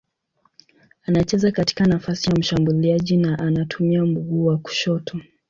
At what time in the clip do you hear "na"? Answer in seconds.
3.17-3.39